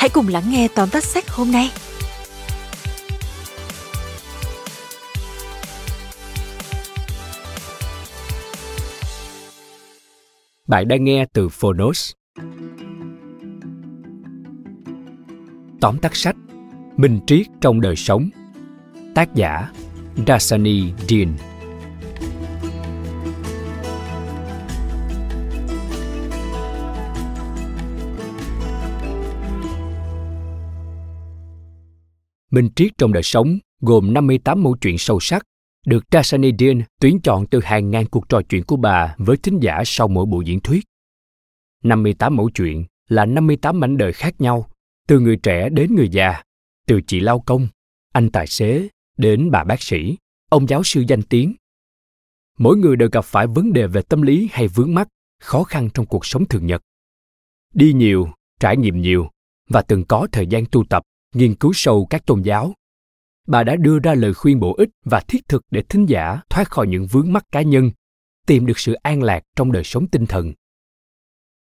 hãy 0.00 0.08
cùng 0.08 0.28
lắng 0.28 0.44
nghe 0.48 0.68
tóm 0.74 0.88
tắt 0.90 1.04
sách 1.04 1.28
hôm 1.30 1.52
nay. 1.52 1.70
Bạn 10.66 10.88
đang 10.88 11.04
nghe 11.04 11.26
từ 11.32 11.48
Phonos. 11.48 12.12
Tóm 15.80 15.98
tắt 15.98 16.16
sách, 16.16 16.36
Minh 16.96 17.20
triết 17.26 17.46
trong 17.60 17.80
đời 17.80 17.96
sống, 17.96 18.30
Tác 19.14 19.34
giả 19.34 19.70
Dasani 20.26 20.92
Dean 21.08 21.49
Minh 32.50 32.68
triết 32.76 32.92
trong 32.98 33.12
đời 33.12 33.22
sống 33.22 33.58
gồm 33.80 34.12
58 34.12 34.62
mẫu 34.62 34.76
chuyện 34.80 34.98
sâu 34.98 35.20
sắc 35.20 35.42
được 35.86 36.10
Trasani 36.10 36.52
Dean 36.58 36.82
tuyển 37.00 37.20
chọn 37.20 37.46
từ 37.46 37.60
hàng 37.60 37.90
ngàn 37.90 38.06
cuộc 38.06 38.28
trò 38.28 38.40
chuyện 38.48 38.64
của 38.64 38.76
bà 38.76 39.14
với 39.18 39.36
thính 39.36 39.58
giả 39.62 39.82
sau 39.86 40.08
mỗi 40.08 40.26
buổi 40.26 40.44
diễn 40.44 40.60
thuyết. 40.60 40.84
58 41.84 42.36
mẫu 42.36 42.50
chuyện 42.50 42.84
là 43.08 43.26
58 43.26 43.80
mảnh 43.80 43.96
đời 43.96 44.12
khác 44.12 44.40
nhau, 44.40 44.66
từ 45.08 45.20
người 45.20 45.36
trẻ 45.36 45.68
đến 45.68 45.94
người 45.94 46.08
già, 46.08 46.42
từ 46.86 47.00
chị 47.06 47.20
lao 47.20 47.40
công, 47.40 47.68
anh 48.12 48.30
tài 48.30 48.46
xế 48.46 48.88
đến 49.16 49.50
bà 49.50 49.64
bác 49.64 49.82
sĩ, 49.82 50.16
ông 50.48 50.68
giáo 50.68 50.82
sư 50.84 51.04
danh 51.08 51.22
tiếng. 51.22 51.54
Mỗi 52.58 52.76
người 52.76 52.96
đều 52.96 53.08
gặp 53.12 53.24
phải 53.24 53.46
vấn 53.46 53.72
đề 53.72 53.86
về 53.86 54.02
tâm 54.02 54.22
lý 54.22 54.48
hay 54.52 54.68
vướng 54.68 54.94
mắc, 54.94 55.08
khó 55.40 55.64
khăn 55.64 55.88
trong 55.94 56.06
cuộc 56.06 56.26
sống 56.26 56.44
thường 56.44 56.66
nhật. 56.66 56.82
Đi 57.74 57.92
nhiều, 57.92 58.28
trải 58.60 58.76
nghiệm 58.76 59.00
nhiều 59.00 59.28
và 59.68 59.82
từng 59.82 60.04
có 60.04 60.26
thời 60.32 60.46
gian 60.46 60.64
tu 60.66 60.84
tập, 60.84 61.02
nghiên 61.34 61.54
cứu 61.54 61.72
sâu 61.74 62.06
các 62.10 62.26
tôn 62.26 62.42
giáo. 62.42 62.74
Bà 63.46 63.62
đã 63.62 63.76
đưa 63.76 63.98
ra 63.98 64.14
lời 64.14 64.34
khuyên 64.34 64.60
bổ 64.60 64.74
ích 64.74 64.88
và 65.04 65.20
thiết 65.20 65.48
thực 65.48 65.62
để 65.70 65.82
thính 65.82 66.06
giả 66.06 66.40
thoát 66.50 66.70
khỏi 66.70 66.86
những 66.86 67.06
vướng 67.06 67.32
mắc 67.32 67.44
cá 67.52 67.62
nhân, 67.62 67.90
tìm 68.46 68.66
được 68.66 68.78
sự 68.78 68.92
an 68.92 69.22
lạc 69.22 69.42
trong 69.56 69.72
đời 69.72 69.84
sống 69.84 70.06
tinh 70.08 70.26
thần. 70.26 70.52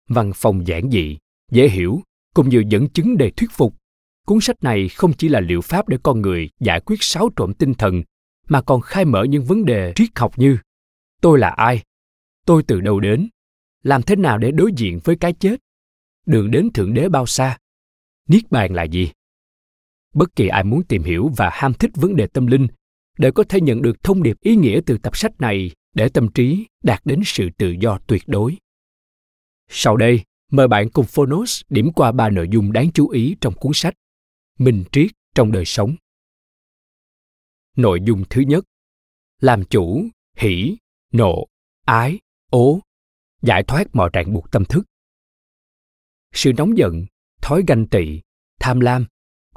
Văn 0.09 0.31
phòng 0.35 0.67
giản 0.67 0.91
dị, 0.91 1.17
dễ 1.51 1.69
hiểu, 1.69 2.01
cùng 2.33 2.49
nhiều 2.49 2.61
dẫn 2.61 2.89
chứng 2.89 3.17
đầy 3.17 3.31
thuyết 3.31 3.51
phục. 3.51 3.75
Cuốn 4.25 4.41
sách 4.41 4.63
này 4.63 4.89
không 4.89 5.13
chỉ 5.13 5.29
là 5.29 5.39
liệu 5.39 5.61
pháp 5.61 5.87
để 5.87 5.97
con 6.03 6.21
người 6.21 6.49
giải 6.59 6.79
quyết 6.79 7.03
xáo 7.03 7.29
trộn 7.35 7.53
tinh 7.53 7.73
thần 7.73 8.03
mà 8.47 8.61
còn 8.61 8.81
khai 8.81 9.05
mở 9.05 9.23
những 9.23 9.43
vấn 9.43 9.65
đề 9.65 9.93
triết 9.95 10.09
học 10.15 10.33
như 10.37 10.57
tôi 11.21 11.39
là 11.39 11.49
ai? 11.49 11.83
Tôi 12.45 12.63
từ 12.63 12.81
đâu 12.81 12.99
đến? 12.99 13.29
Làm 13.83 14.03
thế 14.03 14.15
nào 14.15 14.37
để 14.37 14.51
đối 14.51 14.71
diện 14.77 14.99
với 15.03 15.15
cái 15.15 15.33
chết? 15.33 15.61
Đường 16.25 16.51
đến 16.51 16.69
thượng 16.73 16.93
đế 16.93 17.09
bao 17.09 17.25
xa? 17.25 17.57
Niết 18.27 18.51
bàn 18.51 18.73
là 18.73 18.83
gì? 18.83 19.11
Bất 20.15 20.35
kỳ 20.35 20.47
ai 20.47 20.63
muốn 20.63 20.83
tìm 20.83 21.03
hiểu 21.03 21.31
và 21.37 21.49
ham 21.53 21.73
thích 21.73 21.91
vấn 21.95 22.15
đề 22.15 22.27
tâm 22.27 22.47
linh 22.47 22.67
đều 23.17 23.31
có 23.31 23.43
thể 23.43 23.61
nhận 23.61 23.81
được 23.81 24.03
thông 24.03 24.23
điệp 24.23 24.37
ý 24.41 24.55
nghĩa 24.55 24.81
từ 24.85 24.97
tập 24.97 25.17
sách 25.17 25.41
này 25.41 25.71
để 25.93 26.09
tâm 26.09 26.27
trí 26.33 26.65
đạt 26.83 27.01
đến 27.05 27.21
sự 27.25 27.49
tự 27.57 27.75
do 27.79 27.99
tuyệt 28.07 28.23
đối. 28.27 28.57
Sau 29.69 29.97
đây, 29.97 30.23
mời 30.51 30.67
bạn 30.67 30.89
cùng 30.89 31.05
phonos 31.05 31.61
điểm 31.69 31.91
qua 31.95 32.11
ba 32.11 32.29
nội 32.29 32.47
dung 32.51 32.71
đáng 32.71 32.91
chú 32.93 33.09
ý 33.09 33.35
trong 33.41 33.53
cuốn 33.53 33.71
sách 33.75 33.93
minh 34.59 34.83
triết 34.91 35.11
trong 35.35 35.51
đời 35.51 35.65
sống. 35.65 35.95
Nội 37.75 37.99
dung 38.03 38.23
thứ 38.29 38.41
nhất, 38.41 38.65
làm 39.41 39.63
chủ, 39.63 40.05
hỷ, 40.37 40.77
nộ, 41.13 41.45
ái, 41.85 42.19
ố, 42.49 42.79
giải 43.41 43.63
thoát 43.63 43.95
mọi 43.95 44.09
ràng 44.13 44.33
buộc 44.33 44.51
tâm 44.51 44.65
thức. 44.65 44.83
Sự 46.33 46.53
nóng 46.57 46.77
giận, 46.77 47.05
thói 47.41 47.63
ganh 47.67 47.87
tị, 47.87 48.21
tham 48.59 48.79
lam 48.79 49.05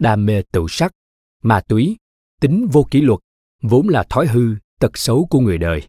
đam 0.01 0.27
mê 0.27 0.43
tự 0.53 0.67
sắc, 0.69 0.93
ma 1.43 1.61
túy, 1.61 1.97
tính 2.41 2.67
vô 2.73 2.87
kỷ 2.91 3.01
luật, 3.01 3.21
vốn 3.63 3.89
là 3.89 4.05
thói 4.11 4.27
hư, 4.27 4.57
tật 4.81 4.99
xấu 4.99 5.27
của 5.31 5.41
người 5.41 5.59
đời. 5.59 5.83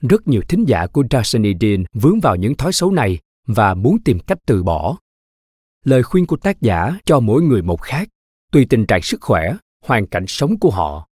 Rất 0.00 0.28
nhiều 0.28 0.42
thính 0.48 0.64
giả 0.68 0.86
của 0.86 1.04
Darsani 1.10 1.52
vướng 1.92 2.20
vào 2.20 2.36
những 2.36 2.54
thói 2.54 2.72
xấu 2.72 2.90
này 2.90 3.18
và 3.46 3.74
muốn 3.74 4.02
tìm 4.04 4.18
cách 4.18 4.38
từ 4.46 4.62
bỏ. 4.62 4.96
Lời 5.84 6.02
khuyên 6.02 6.26
của 6.26 6.36
tác 6.36 6.60
giả 6.60 6.98
cho 7.04 7.20
mỗi 7.20 7.42
người 7.42 7.62
một 7.62 7.80
khác, 7.80 8.08
tùy 8.52 8.66
tình 8.70 8.86
trạng 8.86 9.02
sức 9.02 9.20
khỏe, 9.20 9.56
hoàn 9.84 10.06
cảnh 10.06 10.24
sống 10.28 10.58
của 10.58 10.70
họ. 10.70 11.08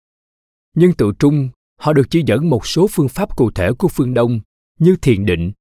Nhưng 0.76 0.94
tự 0.94 1.12
trung, 1.20 1.50
họ 1.78 1.94
được 1.94 2.08
chỉ 2.10 2.24
dẫn 2.26 2.50
một 2.50 2.68
số 2.68 2.88
phương 2.92 3.10
pháp 3.10 3.38
cụ 3.38 3.52
thể 3.52 3.72
của 3.74 3.88
phương 3.88 4.14
đông 4.14 4.40
như 4.80 4.96
thiền 5.02 5.26
định, 5.26 5.52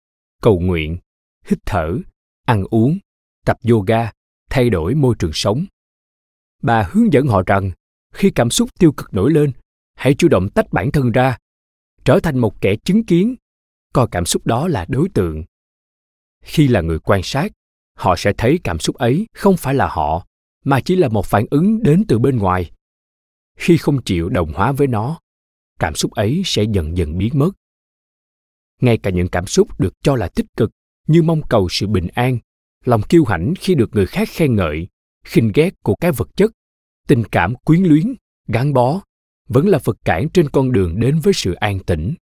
cầu 0.42 0.60
nguyện, 0.60 0.98
hít 1.44 1.58
thở, 1.66 1.98
ăn 2.44 2.64
uống, 2.70 2.98
tập 3.44 3.56
yoga, 3.70 4.10
thay 4.50 4.70
đổi 4.70 4.94
môi 4.94 5.14
trường 5.18 5.32
sống 5.32 5.66
bà 6.62 6.88
hướng 6.92 7.12
dẫn 7.12 7.26
họ 7.26 7.42
rằng, 7.46 7.70
khi 8.12 8.30
cảm 8.30 8.50
xúc 8.50 8.68
tiêu 8.78 8.92
cực 8.92 9.14
nổi 9.14 9.32
lên, 9.32 9.52
hãy 9.94 10.14
chủ 10.14 10.28
động 10.28 10.48
tách 10.48 10.72
bản 10.72 10.92
thân 10.92 11.12
ra, 11.12 11.38
trở 12.04 12.20
thành 12.20 12.38
một 12.38 12.60
kẻ 12.60 12.76
chứng 12.84 13.04
kiến, 13.04 13.34
coi 13.92 14.08
cảm 14.10 14.24
xúc 14.24 14.46
đó 14.46 14.68
là 14.68 14.86
đối 14.88 15.08
tượng. 15.08 15.44
Khi 16.44 16.68
là 16.68 16.80
người 16.80 16.98
quan 16.98 17.20
sát, 17.22 17.52
họ 17.94 18.14
sẽ 18.16 18.32
thấy 18.38 18.58
cảm 18.64 18.78
xúc 18.78 18.96
ấy 18.96 19.26
không 19.34 19.56
phải 19.56 19.74
là 19.74 19.88
họ, 19.88 20.26
mà 20.64 20.80
chỉ 20.80 20.96
là 20.96 21.08
một 21.08 21.26
phản 21.26 21.46
ứng 21.50 21.82
đến 21.82 22.04
từ 22.08 22.18
bên 22.18 22.36
ngoài. 22.36 22.70
Khi 23.56 23.76
không 23.76 24.02
chịu 24.02 24.28
đồng 24.28 24.52
hóa 24.52 24.72
với 24.72 24.86
nó, 24.86 25.20
cảm 25.78 25.94
xúc 25.94 26.12
ấy 26.12 26.42
sẽ 26.44 26.62
dần 26.72 26.96
dần 26.96 27.18
biến 27.18 27.38
mất. 27.38 27.50
Ngay 28.80 28.98
cả 28.98 29.10
những 29.10 29.28
cảm 29.28 29.46
xúc 29.46 29.80
được 29.80 29.94
cho 30.02 30.16
là 30.16 30.28
tích 30.28 30.46
cực, 30.56 30.70
như 31.06 31.22
mong 31.22 31.42
cầu 31.48 31.68
sự 31.70 31.86
bình 31.86 32.08
an, 32.14 32.38
lòng 32.84 33.02
kiêu 33.02 33.24
hãnh 33.24 33.54
khi 33.60 33.74
được 33.74 33.90
người 33.92 34.06
khác 34.06 34.28
khen 34.32 34.56
ngợi 34.56 34.88
khinh 35.24 35.52
ghét 35.54 35.74
của 35.82 35.94
cái 36.00 36.12
vật 36.12 36.28
chất. 36.36 36.52
Tình 37.08 37.24
cảm 37.32 37.54
quyến 37.54 37.82
luyến, 37.82 38.14
gắn 38.48 38.72
bó, 38.72 39.00
vẫn 39.48 39.68
là 39.68 39.78
vật 39.84 39.96
cản 40.04 40.28
trên 40.28 40.48
con 40.48 40.72
đường 40.72 41.00
đến 41.00 41.20
với 41.20 41.32
sự 41.32 41.52
an 41.52 41.78
tĩnh. 41.80 42.14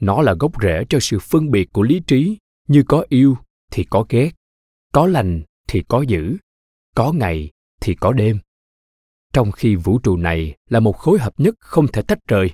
Nó 0.00 0.22
là 0.22 0.34
gốc 0.40 0.52
rễ 0.62 0.84
cho 0.88 1.00
sự 1.00 1.18
phân 1.18 1.50
biệt 1.50 1.72
của 1.72 1.82
lý 1.82 2.00
trí. 2.06 2.38
Như 2.68 2.82
có 2.88 3.04
yêu 3.08 3.36
thì 3.70 3.84
có 3.90 4.06
ghét, 4.08 4.30
có 4.92 5.06
lành 5.06 5.42
thì 5.68 5.82
có 5.88 6.02
dữ, 6.02 6.36
có 6.94 7.12
ngày 7.12 7.50
thì 7.80 7.94
có 7.94 8.12
đêm. 8.12 8.38
Trong 9.32 9.52
khi 9.52 9.76
vũ 9.76 9.98
trụ 9.98 10.16
này 10.16 10.56
là 10.68 10.80
một 10.80 10.98
khối 10.98 11.18
hợp 11.18 11.40
nhất 11.40 11.54
không 11.58 11.88
thể 11.88 12.02
tách 12.02 12.18
rời. 12.28 12.50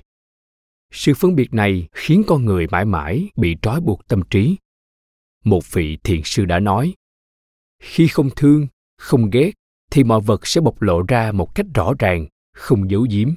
Sự 0.91 1.13
phân 1.13 1.35
biệt 1.35 1.53
này 1.53 1.87
khiến 1.91 2.23
con 2.27 2.45
người 2.45 2.67
mãi 2.67 2.85
mãi 2.85 3.29
bị 3.35 3.55
trói 3.61 3.81
buộc 3.81 4.07
tâm 4.07 4.21
trí. 4.29 4.55
Một 5.43 5.71
vị 5.71 5.97
thiền 6.03 6.21
sư 6.25 6.45
đã 6.45 6.59
nói, 6.59 6.93
khi 7.79 8.07
không 8.07 8.29
thương, 8.35 8.67
không 8.97 9.29
ghét 9.29 9.51
thì 9.91 10.03
mọi 10.03 10.21
vật 10.21 10.47
sẽ 10.47 10.61
bộc 10.61 10.81
lộ 10.81 11.01
ra 11.07 11.31
một 11.31 11.55
cách 11.55 11.65
rõ 11.73 11.93
ràng, 11.99 12.27
không 12.53 12.91
giấu 12.91 13.07
giếm. 13.09 13.29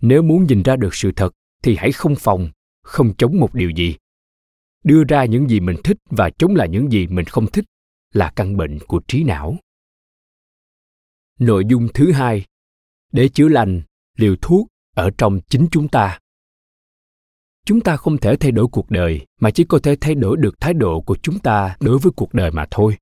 Nếu 0.00 0.22
muốn 0.22 0.46
nhìn 0.46 0.62
ra 0.62 0.76
được 0.76 0.94
sự 0.94 1.12
thật, 1.16 1.32
thì 1.62 1.76
hãy 1.76 1.92
không 1.92 2.14
phòng, 2.16 2.50
không 2.82 3.14
chống 3.18 3.40
một 3.40 3.54
điều 3.54 3.70
gì. 3.70 3.96
Đưa 4.84 5.04
ra 5.04 5.24
những 5.24 5.50
gì 5.50 5.60
mình 5.60 5.76
thích 5.84 5.96
và 6.10 6.30
chống 6.30 6.54
lại 6.54 6.68
những 6.68 6.92
gì 6.92 7.06
mình 7.06 7.24
không 7.24 7.46
thích 7.46 7.64
là 8.12 8.32
căn 8.36 8.56
bệnh 8.56 8.78
của 8.86 9.00
trí 9.08 9.24
não. 9.24 9.56
Nội 11.38 11.64
dung 11.68 11.88
thứ 11.94 12.12
hai, 12.12 12.44
để 13.12 13.28
chữa 13.28 13.48
lành, 13.48 13.82
liều 14.16 14.36
thuốc 14.42 14.66
ở 14.94 15.10
trong 15.18 15.40
chính 15.48 15.66
chúng 15.70 15.88
ta. 15.88 16.18
Chúng 17.64 17.80
ta 17.80 17.96
không 17.96 18.18
thể 18.18 18.36
thay 18.36 18.50
đổi 18.50 18.66
cuộc 18.72 18.90
đời 18.90 19.26
mà 19.40 19.50
chỉ 19.50 19.64
có 19.64 19.78
thể 19.82 19.96
thay 20.00 20.14
đổi 20.14 20.36
được 20.36 20.60
thái 20.60 20.74
độ 20.74 21.00
của 21.00 21.16
chúng 21.22 21.38
ta 21.38 21.76
đối 21.80 21.98
với 21.98 22.12
cuộc 22.16 22.34
đời 22.34 22.50
mà 22.50 22.66
thôi 22.70 22.96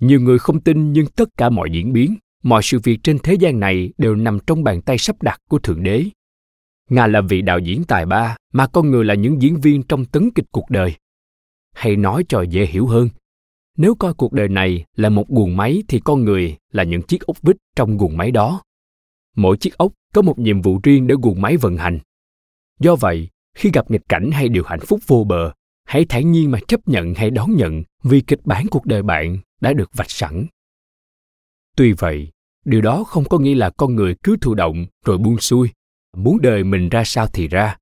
nhiều 0.00 0.20
người 0.20 0.38
không 0.38 0.60
tin 0.60 0.92
nhưng 0.92 1.06
tất 1.06 1.28
cả 1.36 1.50
mọi 1.50 1.70
diễn 1.72 1.92
biến, 1.92 2.16
mọi 2.42 2.62
sự 2.62 2.78
việc 2.82 2.98
trên 3.02 3.18
thế 3.18 3.34
gian 3.34 3.60
này 3.60 3.92
đều 3.98 4.14
nằm 4.14 4.38
trong 4.46 4.64
bàn 4.64 4.82
tay 4.82 4.98
sắp 4.98 5.22
đặt 5.22 5.40
của 5.48 5.58
thượng 5.58 5.82
đế. 5.82 6.04
Ngài 6.90 7.08
là 7.08 7.20
vị 7.20 7.42
đạo 7.42 7.58
diễn 7.58 7.84
tài 7.84 8.06
ba, 8.06 8.36
mà 8.52 8.66
con 8.66 8.90
người 8.90 9.04
là 9.04 9.14
những 9.14 9.42
diễn 9.42 9.60
viên 9.60 9.82
trong 9.82 10.04
tấn 10.04 10.30
kịch 10.30 10.46
cuộc 10.50 10.70
đời. 10.70 10.94
Hay 11.74 11.96
nói 11.96 12.24
cho 12.28 12.42
dễ 12.42 12.66
hiểu 12.66 12.86
hơn. 12.86 13.08
Nếu 13.76 13.94
coi 13.94 14.14
cuộc 14.14 14.32
đời 14.32 14.48
này 14.48 14.84
là 14.96 15.08
một 15.08 15.28
guồng 15.28 15.56
máy 15.56 15.82
thì 15.88 16.00
con 16.04 16.24
người 16.24 16.56
là 16.72 16.82
những 16.82 17.02
chiếc 17.02 17.26
ốc 17.26 17.42
vít 17.42 17.56
trong 17.76 17.96
guồng 17.96 18.16
máy 18.16 18.30
đó. 18.30 18.62
Mỗi 19.36 19.56
chiếc 19.56 19.76
ốc 19.78 19.92
có 20.14 20.22
một 20.22 20.38
nhiệm 20.38 20.62
vụ 20.62 20.80
riêng 20.82 21.06
để 21.06 21.14
guồng 21.22 21.40
máy 21.40 21.56
vận 21.56 21.76
hành. 21.76 21.98
Do 22.80 22.96
vậy, 22.96 23.28
khi 23.54 23.70
gặp 23.72 23.90
nghịch 23.90 24.08
cảnh 24.08 24.30
hay 24.30 24.48
điều 24.48 24.64
hạnh 24.66 24.80
phúc 24.80 25.00
vô 25.06 25.24
bờ, 25.24 25.52
hãy 25.84 26.04
thản 26.08 26.32
nhiên 26.32 26.50
mà 26.50 26.58
chấp 26.68 26.88
nhận 26.88 27.14
hay 27.14 27.30
đón 27.30 27.54
nhận 27.56 27.82
vì 28.02 28.20
kịch 28.20 28.40
bản 28.44 28.66
cuộc 28.70 28.86
đời 28.86 29.02
bạn 29.02 29.38
đã 29.60 29.72
được 29.72 29.90
vạch 29.94 30.10
sẵn. 30.10 30.46
Tuy 31.76 31.92
vậy, 31.92 32.30
điều 32.64 32.80
đó 32.80 33.04
không 33.04 33.24
có 33.24 33.38
nghĩa 33.38 33.54
là 33.54 33.70
con 33.70 33.94
người 33.94 34.16
cứ 34.22 34.36
thụ 34.40 34.54
động 34.54 34.86
rồi 35.04 35.18
buông 35.18 35.38
xuôi, 35.38 35.70
muốn 36.16 36.40
đời 36.42 36.64
mình 36.64 36.88
ra 36.88 37.04
sao 37.04 37.26
thì 37.32 37.48
ra. 37.48 37.76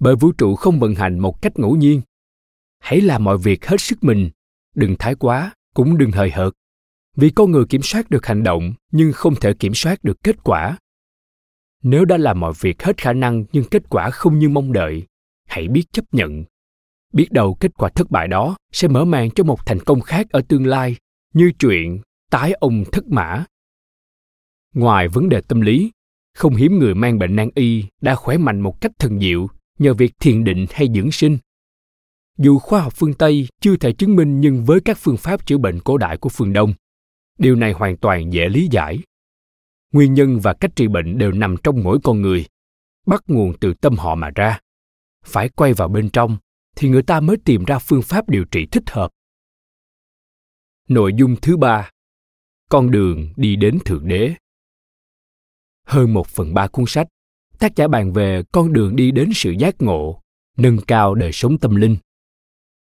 Bởi 0.00 0.16
vũ 0.16 0.32
trụ 0.32 0.54
không 0.54 0.80
vận 0.80 0.94
hành 0.94 1.18
một 1.18 1.42
cách 1.42 1.58
ngẫu 1.58 1.76
nhiên. 1.76 2.00
Hãy 2.78 3.00
làm 3.00 3.24
mọi 3.24 3.38
việc 3.38 3.66
hết 3.66 3.80
sức 3.80 4.04
mình, 4.04 4.30
đừng 4.74 4.96
thái 4.98 5.14
quá, 5.14 5.52
cũng 5.74 5.98
đừng 5.98 6.12
hời 6.12 6.30
hợt. 6.30 6.52
Vì 7.16 7.30
con 7.30 7.50
người 7.50 7.64
kiểm 7.68 7.82
soát 7.82 8.10
được 8.10 8.26
hành 8.26 8.42
động, 8.42 8.72
nhưng 8.92 9.12
không 9.12 9.34
thể 9.34 9.52
kiểm 9.52 9.74
soát 9.74 10.04
được 10.04 10.22
kết 10.22 10.36
quả. 10.44 10.78
Nếu 11.82 12.04
đã 12.04 12.16
làm 12.16 12.40
mọi 12.40 12.52
việc 12.60 12.82
hết 12.82 13.02
khả 13.02 13.12
năng 13.12 13.44
nhưng 13.52 13.64
kết 13.64 13.82
quả 13.88 14.10
không 14.10 14.38
như 14.38 14.48
mong 14.48 14.72
đợi, 14.72 15.06
hãy 15.46 15.68
biết 15.68 15.84
chấp 15.92 16.04
nhận. 16.12 16.44
Biết 17.12 17.28
đầu 17.30 17.54
kết 17.54 17.74
quả 17.74 17.88
thất 17.88 18.10
bại 18.10 18.28
đó 18.28 18.56
sẽ 18.72 18.88
mở 18.88 19.04
màn 19.04 19.30
cho 19.30 19.44
một 19.44 19.66
thành 19.66 19.80
công 19.80 20.00
khác 20.00 20.26
ở 20.30 20.42
tương 20.48 20.66
lai 20.66 20.96
như 21.34 21.52
chuyện 21.58 22.00
tái 22.30 22.52
ông 22.52 22.84
thất 22.92 23.06
mã. 23.06 23.44
Ngoài 24.74 25.08
vấn 25.08 25.28
đề 25.28 25.40
tâm 25.40 25.60
lý, 25.60 25.90
không 26.34 26.56
hiếm 26.56 26.78
người 26.78 26.94
mang 26.94 27.18
bệnh 27.18 27.36
nan 27.36 27.48
y 27.54 27.84
đã 28.00 28.14
khỏe 28.14 28.38
mạnh 28.38 28.60
một 28.60 28.80
cách 28.80 28.92
thần 28.98 29.20
diệu 29.20 29.46
nhờ 29.78 29.94
việc 29.94 30.12
thiền 30.20 30.44
định 30.44 30.66
hay 30.70 30.88
dưỡng 30.94 31.12
sinh. 31.12 31.38
Dù 32.38 32.58
khoa 32.58 32.80
học 32.80 32.92
phương 32.96 33.14
tây 33.14 33.48
chưa 33.60 33.76
thể 33.76 33.92
chứng 33.92 34.16
minh 34.16 34.40
nhưng 34.40 34.64
với 34.64 34.80
các 34.80 34.98
phương 35.00 35.16
pháp 35.16 35.46
chữa 35.46 35.58
bệnh 35.58 35.80
cổ 35.80 35.98
đại 35.98 36.18
của 36.18 36.28
phương 36.28 36.52
đông, 36.52 36.74
điều 37.38 37.56
này 37.56 37.72
hoàn 37.72 37.96
toàn 37.96 38.32
dễ 38.32 38.48
lý 38.48 38.68
giải. 38.70 38.98
Nguyên 39.92 40.14
nhân 40.14 40.38
và 40.40 40.52
cách 40.52 40.70
trị 40.76 40.88
bệnh 40.88 41.18
đều 41.18 41.32
nằm 41.32 41.56
trong 41.64 41.82
mỗi 41.82 41.98
con 42.04 42.22
người, 42.22 42.46
bắt 43.06 43.22
nguồn 43.26 43.52
từ 43.60 43.74
tâm 43.74 43.96
họ 43.96 44.14
mà 44.14 44.30
ra. 44.34 44.58
Phải 45.24 45.48
quay 45.48 45.72
vào 45.72 45.88
bên 45.88 46.10
trong 46.10 46.36
thì 46.76 46.88
người 46.88 47.02
ta 47.02 47.20
mới 47.20 47.36
tìm 47.44 47.64
ra 47.64 47.78
phương 47.78 48.02
pháp 48.02 48.28
điều 48.28 48.44
trị 48.44 48.66
thích 48.66 48.90
hợp 48.90 49.10
nội 50.88 51.12
dung 51.16 51.36
thứ 51.42 51.56
ba. 51.56 51.90
Con 52.70 52.90
đường 52.90 53.32
đi 53.36 53.56
đến 53.56 53.78
thượng 53.84 54.08
đế. 54.08 54.34
Hơn 55.86 56.14
một 56.14 56.26
phần 56.26 56.54
ba 56.54 56.66
cuốn 56.66 56.84
sách, 56.88 57.08
tác 57.58 57.76
giả 57.76 57.88
bàn 57.88 58.12
về 58.12 58.42
con 58.52 58.72
đường 58.72 58.96
đi 58.96 59.10
đến 59.10 59.30
sự 59.34 59.50
giác 59.50 59.82
ngộ, 59.82 60.20
nâng 60.56 60.78
cao 60.86 61.14
đời 61.14 61.32
sống 61.32 61.58
tâm 61.58 61.76
linh. 61.76 61.96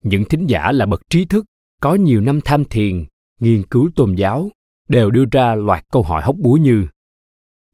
Những 0.02 0.24
thính 0.24 0.46
giả 0.46 0.72
là 0.72 0.86
bậc 0.86 1.10
trí 1.10 1.24
thức, 1.24 1.44
có 1.80 1.94
nhiều 1.94 2.20
năm 2.20 2.40
tham 2.44 2.64
thiền, 2.64 3.04
nghiên 3.40 3.62
cứu 3.62 3.90
tôn 3.96 4.14
giáo, 4.14 4.50
đều 4.88 5.10
đưa 5.10 5.24
ra 5.32 5.54
loạt 5.54 5.84
câu 5.92 6.02
hỏi 6.02 6.22
hóc 6.22 6.36
búa 6.38 6.54
như, 6.54 6.86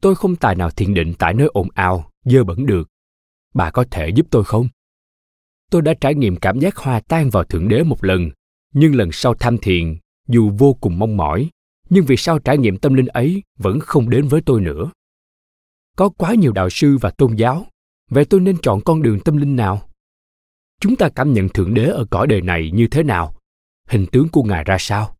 tôi 0.01 0.15
không 0.15 0.35
tài 0.35 0.55
nào 0.55 0.69
thiền 0.69 0.93
định 0.93 1.13
tại 1.19 1.33
nơi 1.33 1.47
ồn 1.53 1.67
ào, 1.73 2.11
dơ 2.25 2.43
bẩn 2.43 2.65
được. 2.65 2.89
Bà 3.53 3.71
có 3.71 3.85
thể 3.91 4.09
giúp 4.09 4.27
tôi 4.31 4.43
không? 4.43 4.67
Tôi 5.71 5.81
đã 5.81 5.93
trải 6.01 6.15
nghiệm 6.15 6.35
cảm 6.35 6.59
giác 6.59 6.75
hòa 6.75 6.99
tan 6.99 7.29
vào 7.29 7.43
thượng 7.43 7.67
đế 7.67 7.83
một 7.83 8.03
lần, 8.03 8.29
nhưng 8.73 8.95
lần 8.95 9.11
sau 9.11 9.33
tham 9.33 9.57
thiền 9.57 9.97
dù 10.27 10.51
vô 10.57 10.73
cùng 10.73 10.99
mong 10.99 11.17
mỏi, 11.17 11.49
nhưng 11.89 12.05
vì 12.05 12.17
sao 12.17 12.39
trải 12.39 12.57
nghiệm 12.57 12.77
tâm 12.77 12.93
linh 12.93 13.07
ấy 13.07 13.43
vẫn 13.57 13.79
không 13.79 14.09
đến 14.09 14.27
với 14.27 14.41
tôi 14.41 14.61
nữa? 14.61 14.91
Có 15.95 16.09
quá 16.09 16.35
nhiều 16.35 16.51
đạo 16.51 16.69
sư 16.69 16.97
và 17.01 17.09
tôn 17.09 17.35
giáo, 17.35 17.65
vậy 18.09 18.25
tôi 18.25 18.39
nên 18.39 18.57
chọn 18.61 18.81
con 18.81 19.01
đường 19.01 19.19
tâm 19.19 19.37
linh 19.37 19.55
nào? 19.55 19.89
Chúng 20.81 20.95
ta 20.95 21.09
cảm 21.15 21.33
nhận 21.33 21.49
thượng 21.49 21.73
đế 21.73 21.85
ở 21.85 22.05
cõi 22.09 22.27
đời 22.27 22.41
này 22.41 22.71
như 22.73 22.87
thế 22.87 23.03
nào? 23.03 23.35
Hình 23.87 24.05
tướng 24.11 24.29
của 24.29 24.43
ngài 24.43 24.63
ra 24.63 24.77
sao? 24.79 25.15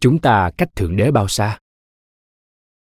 Chúng 0.00 0.18
ta 0.18 0.50
cách 0.56 0.76
thượng 0.76 0.96
đế 0.96 1.10
bao 1.10 1.28
xa? 1.28 1.58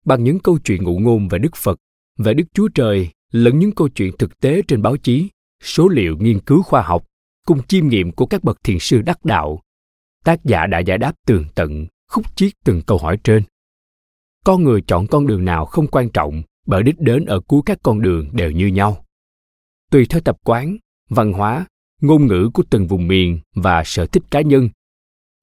Bằng 0.06 0.24
những 0.24 0.40
câu 0.40 0.60
chuyện 0.64 0.84
ngụ 0.84 1.00
ngôn 1.00 1.28
về 1.28 1.40
đức 1.40 1.56
phật 1.56 1.80
về 2.18 2.34
đức 2.34 2.44
chúa 2.54 2.68
trời 2.68 3.10
lẫn 3.32 3.60
những 3.60 3.72
câu 3.72 3.90
chuyện 3.90 4.18
thực 4.18 4.40
tế 4.40 4.62
trên 4.68 4.82
báo 4.82 4.98
chí, 4.98 5.30
số 5.64 5.88
liệu 5.88 6.18
nghiên 6.18 6.40
cứu 6.40 6.64
khoa 6.64 6.82
học, 6.82 7.04
cùng 7.46 7.64
chiêm 7.64 7.88
nghiệm 7.88 8.12
của 8.12 8.26
các 8.26 8.44
bậc 8.44 8.64
thiền 8.64 8.80
sư 8.80 9.02
đắc 9.02 9.26
đạo 9.26 9.62
tác 10.26 10.46
giả 10.46 10.68
đã 10.68 10.80
giải 10.80 10.98
đáp 10.98 11.16
tường 11.26 11.46
tận, 11.56 11.88
khúc 12.08 12.36
chiết 12.36 12.54
từng 12.66 12.82
câu 12.82 12.98
hỏi 12.98 13.18
trên. 13.24 13.44
Con 14.46 14.64
người 14.64 14.82
chọn 14.88 15.08
con 15.08 15.28
đường 15.28 15.46
nào 15.46 15.66
không 15.66 15.88
quan 15.88 16.10
trọng, 16.10 16.44
bởi 16.66 16.84
đích 16.84 17.00
đến 17.00 17.26
ở 17.26 17.40
cuối 17.40 17.62
các 17.66 17.80
con 17.84 18.02
đường 18.02 18.30
đều 18.34 18.52
như 18.52 18.68
nhau. 18.68 19.06
Tùy 19.92 20.06
theo 20.10 20.22
tập 20.22 20.38
quán, 20.44 20.78
văn 21.10 21.34
hóa, 21.34 21.66
ngôn 22.02 22.28
ngữ 22.28 22.50
của 22.54 22.64
từng 22.70 22.88
vùng 22.88 23.08
miền 23.08 23.40
và 23.56 23.84
sở 23.86 24.06
thích 24.06 24.24
cá 24.32 24.42
nhân, 24.42 24.70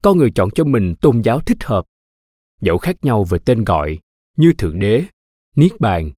con 0.03 0.17
người 0.17 0.31
chọn 0.31 0.49
cho 0.51 0.63
mình 0.63 0.95
tôn 1.01 1.21
giáo 1.21 1.39
thích 1.39 1.63
hợp. 1.63 1.85
Dẫu 2.61 2.77
khác 2.77 2.95
nhau 3.01 3.23
về 3.23 3.39
tên 3.45 3.63
gọi, 3.63 3.99
như 4.37 4.53
thượng 4.53 4.79
đế, 4.79 5.03
niết 5.55 5.71
bàn, 5.79 6.11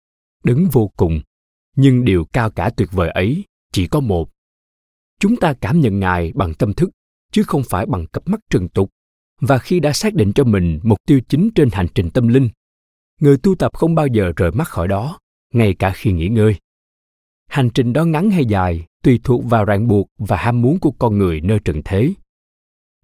đấng 0.44 0.66
vô 0.72 0.92
cùng, 0.98 1.22
nhưng 1.76 2.06
điều 2.06 2.26
cao 2.26 2.52
cả 2.52 2.70
tuyệt 2.78 2.90
vời 2.92 3.10
ấy 3.10 3.46
chỉ 3.72 3.88
có 3.88 4.00
một. 4.00 4.30
Chúng 5.20 5.36
ta 5.36 5.54
cảm 5.62 5.80
nhận 5.80 6.00
ngài 6.00 6.32
bằng 6.36 6.54
tâm 6.54 6.74
thức 6.74 6.90
chứ 7.32 7.44
không 7.44 7.64
phải 7.64 7.86
bằng 7.86 8.08
cặp 8.08 8.28
mắt 8.28 8.40
trần 8.50 8.68
tục, 8.68 8.90
và 9.42 9.58
khi 9.58 9.80
đã 9.80 9.94
xác 9.94 10.14
định 10.14 10.34
cho 10.34 10.44
mình 10.44 10.80
mục 10.84 10.98
tiêu 11.08 11.20
chính 11.30 11.50
trên 11.56 11.70
hành 11.72 11.88
trình 11.96 12.10
tâm 12.10 12.28
linh, 12.28 12.50
người 13.22 13.38
tu 13.38 13.56
tập 13.56 13.72
không 13.74 13.96
bao 13.96 14.08
giờ 14.08 14.32
rời 14.36 14.52
mắt 14.52 14.68
khỏi 14.68 14.88
đó, 14.88 15.20
ngay 15.54 15.74
cả 15.74 15.92
khi 15.96 16.12
nghỉ 16.12 16.28
ngơi. 16.28 16.56
Hành 17.48 17.70
trình 17.70 17.94
đó 17.94 18.06
ngắn 18.06 18.32
hay 18.32 18.46
dài 18.46 18.86
tùy 19.04 19.20
thuộc 19.24 19.46
vào 19.46 19.66
ràng 19.66 19.88
buộc 19.88 20.08
và 20.18 20.38
ham 20.38 20.62
muốn 20.62 20.80
của 20.80 20.92
con 20.92 21.18
người 21.18 21.42
nơi 21.42 21.60
trần 21.66 21.82
thế. 21.86 22.14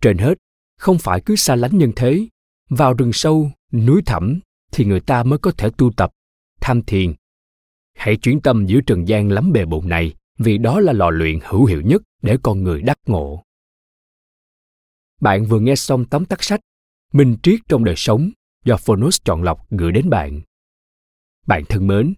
Trên 0.01 0.18
hết, 0.18 0.38
không 0.77 0.97
phải 0.97 1.21
cứ 1.21 1.35
xa 1.35 1.56
lánh 1.56 1.77
nhân 1.77 1.91
thế, 1.95 2.27
vào 2.69 2.94
rừng 2.94 3.13
sâu, 3.13 3.51
núi 3.71 4.01
thẳm 4.06 4.39
thì 4.71 4.85
người 4.85 5.00
ta 5.00 5.23
mới 5.23 5.39
có 5.39 5.51
thể 5.51 5.69
tu 5.77 5.91
tập, 5.91 6.12
tham 6.62 6.81
thiền. 6.81 7.13
Hãy 7.95 8.18
chuyển 8.18 8.39
tâm 8.39 8.65
giữa 8.65 8.81
trần 8.81 9.07
gian 9.07 9.31
lắm 9.31 9.51
bề 9.51 9.65
bộn 9.65 9.89
này, 9.89 10.13
vì 10.38 10.57
đó 10.57 10.80
là 10.80 10.94
lò 10.94 11.09
luyện 11.09 11.39
hữu 11.44 11.65
hiệu 11.65 11.81
nhất 11.81 12.01
để 12.21 12.38
con 12.44 12.63
người 12.63 12.81
đắc 12.81 12.97
ngộ 13.06 13.44
bạn 15.21 15.45
vừa 15.45 15.59
nghe 15.59 15.75
xong 15.75 16.05
tóm 16.05 16.25
tắt 16.25 16.43
sách 16.43 16.59
minh 17.13 17.37
triết 17.43 17.59
trong 17.67 17.83
đời 17.83 17.95
sống 17.97 18.29
do 18.65 18.77
phonos 18.77 19.17
chọn 19.25 19.43
lọc 19.43 19.69
gửi 19.69 19.91
đến 19.91 20.09
bạn. 20.09 20.41
Bạn 21.47 21.63
thân 21.69 21.87
mến 21.87 22.13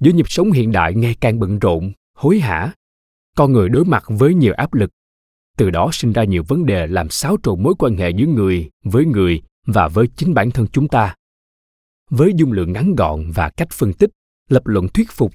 giữa 0.00 0.12
nhịp 0.12 0.30
sống 0.30 0.52
hiện 0.52 0.72
đại 0.72 0.94
ngày 0.94 1.16
càng 1.20 1.38
bận 1.38 1.58
rộn, 1.58 1.92
hối 2.14 2.40
hả, 2.40 2.74
con 3.36 3.52
người 3.52 3.68
đối 3.68 3.84
mặt 3.84 4.04
với 4.08 4.34
nhiều 4.34 4.52
áp 4.56 4.74
lực, 4.74 4.90
từ 5.56 5.70
đó 5.70 5.90
sinh 5.92 6.12
ra 6.12 6.24
nhiều 6.24 6.42
vấn 6.48 6.66
đề 6.66 6.86
làm 6.86 7.08
xáo 7.08 7.36
trộn 7.42 7.62
mối 7.62 7.74
quan 7.78 7.96
hệ 7.96 8.10
giữa 8.10 8.26
người 8.26 8.70
với 8.84 9.04
người 9.04 9.42
và 9.66 9.88
với 9.88 10.06
chính 10.16 10.34
bản 10.34 10.50
thân 10.50 10.66
chúng 10.72 10.88
ta. 10.88 11.14
Với 12.10 12.32
dung 12.36 12.52
lượng 12.52 12.72
ngắn 12.72 12.94
gọn 12.94 13.30
và 13.34 13.50
cách 13.56 13.68
phân 13.72 13.92
tích, 13.92 14.10
lập 14.48 14.66
luận 14.66 14.88
thuyết 14.88 15.10
phục, 15.10 15.32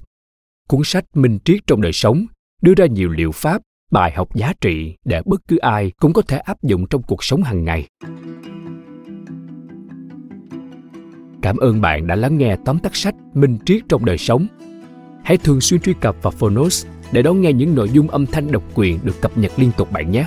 cuốn 0.68 0.80
sách 0.84 1.04
minh 1.14 1.38
triết 1.44 1.60
trong 1.66 1.80
đời 1.80 1.92
sống 1.92 2.26
đưa 2.62 2.74
ra 2.74 2.86
nhiều 2.86 3.10
liệu 3.10 3.32
pháp 3.32 3.62
bài 3.90 4.12
học 4.16 4.34
giá 4.34 4.52
trị 4.60 4.96
để 5.04 5.22
bất 5.24 5.40
cứ 5.48 5.56
ai 5.56 5.92
cũng 6.00 6.12
có 6.12 6.22
thể 6.22 6.38
áp 6.38 6.62
dụng 6.62 6.86
trong 6.86 7.02
cuộc 7.02 7.24
sống 7.24 7.42
hàng 7.42 7.64
ngày. 7.64 7.88
Cảm 11.42 11.56
ơn 11.56 11.80
bạn 11.80 12.06
đã 12.06 12.14
lắng 12.14 12.38
nghe 12.38 12.56
tóm 12.64 12.78
tắt 12.78 12.96
sách 12.96 13.14
minh 13.34 13.58
triết 13.66 13.82
trong 13.88 14.04
đời 14.04 14.18
sống. 14.18 14.46
Hãy 15.24 15.36
thường 15.36 15.60
xuyên 15.60 15.80
truy 15.80 15.94
cập 16.00 16.16
vào 16.22 16.30
phonos 16.30 16.86
để 17.12 17.22
đón 17.22 17.40
nghe 17.40 17.52
những 17.52 17.74
nội 17.74 17.90
dung 17.90 18.08
âm 18.08 18.26
thanh 18.26 18.52
độc 18.52 18.62
quyền 18.74 18.98
được 19.02 19.20
cập 19.20 19.38
nhật 19.38 19.52
liên 19.56 19.70
tục 19.76 19.92
bạn 19.92 20.10
nhé. 20.10 20.26